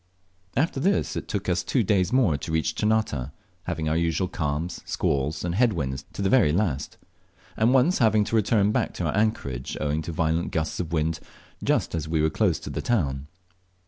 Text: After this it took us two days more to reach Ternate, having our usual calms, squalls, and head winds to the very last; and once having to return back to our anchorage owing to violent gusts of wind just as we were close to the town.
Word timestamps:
After 0.57 0.79
this 0.79 1.15
it 1.15 1.27
took 1.27 1.47
us 1.47 1.61
two 1.63 1.83
days 1.83 2.11
more 2.11 2.35
to 2.35 2.51
reach 2.51 2.73
Ternate, 2.73 3.29
having 3.65 3.87
our 3.87 3.95
usual 3.95 4.27
calms, 4.27 4.81
squalls, 4.83 5.45
and 5.45 5.53
head 5.53 5.73
winds 5.73 6.05
to 6.13 6.23
the 6.23 6.27
very 6.29 6.51
last; 6.51 6.97
and 7.55 7.71
once 7.71 7.99
having 7.99 8.23
to 8.23 8.35
return 8.35 8.71
back 8.71 8.95
to 8.95 9.05
our 9.05 9.15
anchorage 9.15 9.77
owing 9.79 10.01
to 10.01 10.11
violent 10.11 10.49
gusts 10.51 10.79
of 10.79 10.91
wind 10.91 11.19
just 11.63 11.93
as 11.93 12.07
we 12.09 12.19
were 12.19 12.31
close 12.31 12.57
to 12.61 12.71
the 12.71 12.81
town. 12.81 13.27